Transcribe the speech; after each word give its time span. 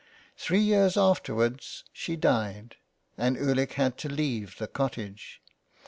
Three 0.35 0.61
years 0.61 0.97
afterwards 0.97 1.83
she 1.93 2.15
died, 2.15 2.77
and 3.19 3.37
Ulick 3.37 3.73
had 3.73 3.99
to 3.99 4.09
leave 4.09 4.57
the 4.57 4.67
cottage. 4.67 5.43